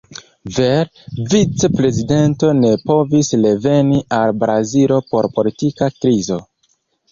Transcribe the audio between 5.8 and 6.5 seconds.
krizo.